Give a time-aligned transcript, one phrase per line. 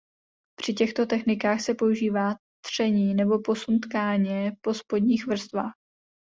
[0.55, 5.73] Při těchto technikách se používá tření nebo posun tkáně po spodních vrstvách.